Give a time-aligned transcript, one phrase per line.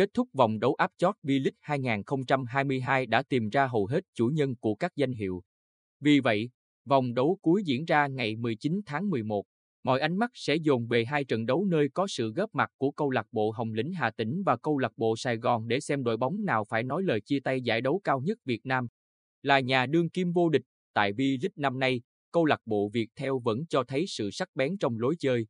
[0.00, 4.56] Kết thúc vòng đấu áp chót V-League 2022 đã tìm ra hầu hết chủ nhân
[4.56, 5.42] của các danh hiệu.
[6.00, 6.50] Vì vậy,
[6.84, 9.44] vòng đấu cuối diễn ra ngày 19 tháng 11.
[9.84, 12.90] Mọi ánh mắt sẽ dồn về hai trận đấu nơi có sự góp mặt của
[12.90, 16.04] câu lạc bộ Hồng Lĩnh Hà Tĩnh và câu lạc bộ Sài Gòn để xem
[16.04, 18.86] đội bóng nào phải nói lời chia tay giải đấu cao nhất Việt Nam.
[19.42, 20.62] Là nhà đương kim vô địch,
[20.94, 24.78] tại V-League năm nay, câu lạc bộ Việt theo vẫn cho thấy sự sắc bén
[24.78, 25.46] trong lối chơi.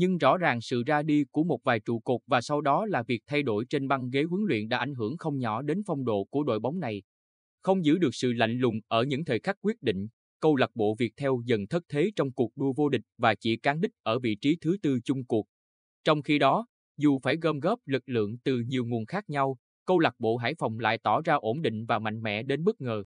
[0.00, 3.02] Nhưng rõ ràng sự ra đi của một vài trụ cột và sau đó là
[3.02, 6.04] việc thay đổi trên băng ghế huấn luyện đã ảnh hưởng không nhỏ đến phong
[6.04, 7.02] độ của đội bóng này.
[7.62, 10.08] Không giữ được sự lạnh lùng ở những thời khắc quyết định,
[10.40, 13.56] câu lạc bộ Việt theo dần thất thế trong cuộc đua vô địch và chỉ
[13.56, 15.46] cán đích ở vị trí thứ tư chung cuộc.
[16.04, 19.98] Trong khi đó, dù phải gom góp lực lượng từ nhiều nguồn khác nhau, câu
[19.98, 23.04] lạc bộ Hải Phòng lại tỏ ra ổn định và mạnh mẽ đến bất ngờ.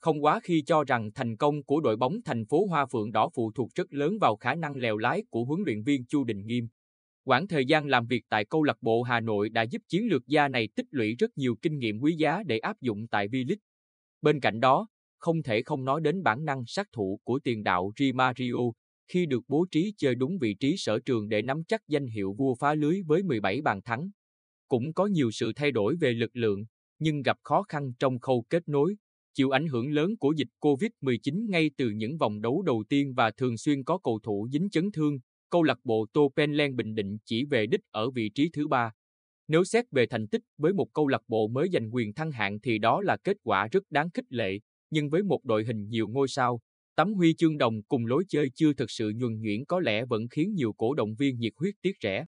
[0.00, 3.30] Không quá khi cho rằng thành công của đội bóng thành phố Hoa Phượng Đỏ
[3.34, 6.46] phụ thuộc rất lớn vào khả năng lèo lái của huấn luyện viên Chu Đình
[6.46, 6.68] Nghiêm.
[7.24, 10.26] Quãng thời gian làm việc tại câu lạc bộ Hà Nội đã giúp chiến lược
[10.26, 13.56] gia này tích lũy rất nhiều kinh nghiệm quý giá để áp dụng tại V-League.
[14.22, 17.92] Bên cạnh đó, không thể không nói đến bản năng sát thủ của tiền đạo
[17.98, 18.54] Di Mario
[19.08, 22.34] khi được bố trí chơi đúng vị trí sở trường để nắm chắc danh hiệu
[22.38, 24.10] vua phá lưới với 17 bàn thắng.
[24.68, 26.64] Cũng có nhiều sự thay đổi về lực lượng,
[26.98, 28.96] nhưng gặp khó khăn trong khâu kết nối,
[29.34, 33.30] chịu ảnh hưởng lớn của dịch COVID-19 ngay từ những vòng đấu đầu tiên và
[33.30, 35.18] thường xuyên có cầu thủ dính chấn thương,
[35.50, 38.92] câu lạc bộ Tô Penlen Bình Định chỉ về đích ở vị trí thứ ba.
[39.48, 42.60] Nếu xét về thành tích với một câu lạc bộ mới giành quyền thăng hạng
[42.60, 44.58] thì đó là kết quả rất đáng khích lệ,
[44.90, 46.60] nhưng với một đội hình nhiều ngôi sao,
[46.96, 50.28] tấm huy chương đồng cùng lối chơi chưa thực sự nhuần nhuyễn có lẽ vẫn
[50.28, 52.24] khiến nhiều cổ động viên nhiệt huyết tiếc rẻ.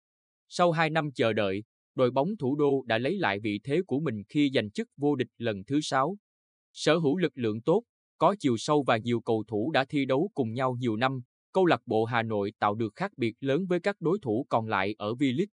[0.49, 4.01] Sau 2 năm chờ đợi, đội bóng thủ đô đã lấy lại vị thế của
[4.01, 6.17] mình khi giành chức vô địch lần thứ 6.
[6.77, 7.83] Sở hữu lực lượng tốt,
[8.19, 11.21] có chiều sâu và nhiều cầu thủ đã thi đấu cùng nhau nhiều năm,
[11.53, 14.67] câu lạc bộ Hà Nội tạo được khác biệt lớn với các đối thủ còn
[14.67, 15.47] lại ở V-League.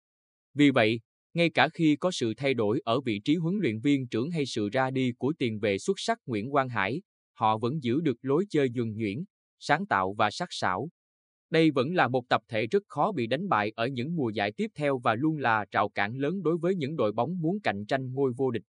[0.54, 1.00] Vì vậy,
[1.34, 4.46] ngay cả khi có sự thay đổi ở vị trí huấn luyện viên trưởng hay
[4.46, 7.02] sự ra đi của tiền vệ xuất sắc Nguyễn Quang Hải,
[7.32, 9.24] họ vẫn giữ được lối chơi nhuần nhuyễn,
[9.58, 10.88] sáng tạo và sắc sảo.
[11.50, 14.52] Đây vẫn là một tập thể rất khó bị đánh bại ở những mùa giải
[14.52, 17.86] tiếp theo và luôn là rào cản lớn đối với những đội bóng muốn cạnh
[17.86, 18.64] tranh ngôi vô địch.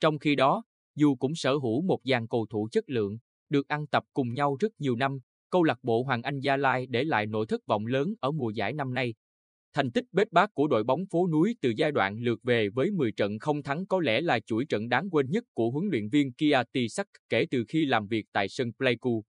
[0.00, 0.62] Trong khi đó,
[0.94, 4.56] dù cũng sở hữu một dàn cầu thủ chất lượng, được ăn tập cùng nhau
[4.60, 5.18] rất nhiều năm,
[5.50, 8.50] câu lạc bộ Hoàng Anh Gia Lai để lại nỗi thất vọng lớn ở mùa
[8.50, 9.14] giải năm nay.
[9.74, 12.90] Thành tích bết bát của đội bóng phố núi từ giai đoạn lượt về với
[12.90, 16.08] 10 trận không thắng có lẽ là chuỗi trận đáng quên nhất của huấn luyện
[16.08, 19.24] viên Kia Tisak kể từ khi làm việc tại sân Pleiku.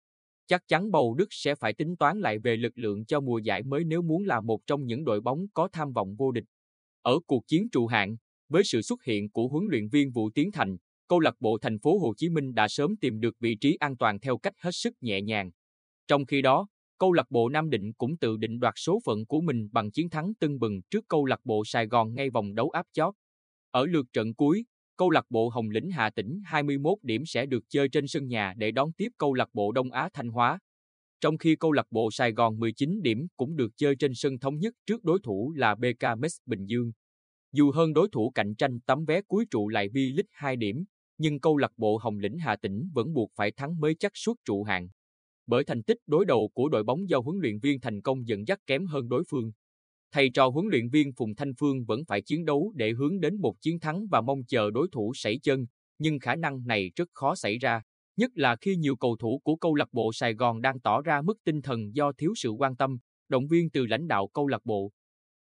[0.47, 3.63] Chắc chắn Bầu Đức sẽ phải tính toán lại về lực lượng cho mùa giải
[3.63, 6.45] mới nếu muốn là một trong những đội bóng có tham vọng vô địch.
[7.01, 8.15] Ở cuộc chiến trụ hạng,
[8.49, 10.77] với sự xuất hiện của huấn luyện viên Vũ Tiến Thành,
[11.09, 13.97] câu lạc bộ thành phố Hồ Chí Minh đã sớm tìm được vị trí an
[13.97, 15.51] toàn theo cách hết sức nhẹ nhàng.
[16.07, 19.41] Trong khi đó, câu lạc bộ Nam Định cũng tự định đoạt số phận của
[19.41, 22.69] mình bằng chiến thắng tưng bừng trước câu lạc bộ Sài Gòn ngay vòng đấu
[22.69, 23.13] áp chót.
[23.71, 24.65] Ở lượt trận cuối,
[24.97, 28.53] câu lạc bộ Hồng Lĩnh Hà Tĩnh 21 điểm sẽ được chơi trên sân nhà
[28.57, 30.59] để đón tiếp câu lạc bộ Đông Á Thanh Hóa.
[31.21, 34.57] Trong khi câu lạc bộ Sài Gòn 19 điểm cũng được chơi trên sân thống
[34.59, 36.91] nhất trước đối thủ là BK Metz Bình Dương.
[37.51, 40.85] Dù hơn đối thủ cạnh tranh tấm vé cuối trụ lại V-League 2 điểm,
[41.19, 44.37] nhưng câu lạc bộ Hồng Lĩnh Hà Tĩnh vẫn buộc phải thắng mới chắc suốt
[44.45, 44.89] trụ hạng
[45.49, 48.47] bởi thành tích đối đầu của đội bóng do huấn luyện viên thành công dẫn
[48.47, 49.51] dắt kém hơn đối phương.
[50.11, 53.35] Thầy trò huấn luyện viên Phùng Thanh Phương vẫn phải chiến đấu để hướng đến
[53.41, 55.65] một chiến thắng và mong chờ đối thủ sảy chân,
[55.99, 57.81] nhưng khả năng này rất khó xảy ra,
[58.17, 61.21] nhất là khi nhiều cầu thủ của câu lạc bộ Sài Gòn đang tỏ ra
[61.21, 62.97] mức tinh thần do thiếu sự quan tâm,
[63.29, 64.91] động viên từ lãnh đạo câu lạc bộ.